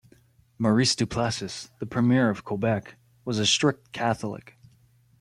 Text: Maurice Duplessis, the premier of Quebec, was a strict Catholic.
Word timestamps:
Maurice 0.57 0.95
Duplessis, 0.95 1.69
the 1.79 1.85
premier 1.85 2.31
of 2.31 2.43
Quebec, 2.43 2.95
was 3.23 3.37
a 3.37 3.45
strict 3.45 3.91
Catholic. 3.91 4.57